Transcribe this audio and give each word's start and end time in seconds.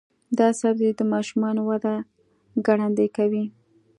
دا 0.37 0.47
سبزی 0.59 0.89
د 0.95 1.01
ماشومانو 1.13 1.61
وده 1.69 1.95
ګړندۍ 2.65 3.07
کوي. 3.17 3.45